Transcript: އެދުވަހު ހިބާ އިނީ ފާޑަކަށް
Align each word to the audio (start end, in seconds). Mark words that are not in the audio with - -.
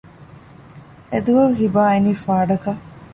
އެދުވަހު 1.11 1.53
ހިބާ 1.61 1.81
އިނީ 1.93 2.11
ފާޑަކަށް 2.23 2.81